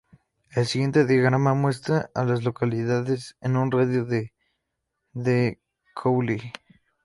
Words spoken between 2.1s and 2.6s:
a las